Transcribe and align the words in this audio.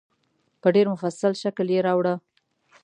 په 0.61 0.67
ډېر 0.75 0.85
مفصل 0.93 1.31
شکل 1.43 1.67
یې 1.75 1.79
راوړه. 1.87 2.15